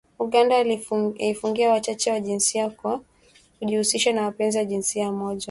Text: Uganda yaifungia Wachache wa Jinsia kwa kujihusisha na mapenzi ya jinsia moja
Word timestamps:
Uganda 0.19 0.55
yaifungia 1.15 1.69
Wachache 1.69 2.11
wa 2.11 2.19
Jinsia 2.19 2.69
kwa 2.69 3.01
kujihusisha 3.59 4.13
na 4.13 4.21
mapenzi 4.21 4.57
ya 4.57 4.65
jinsia 4.65 5.11
moja 5.11 5.39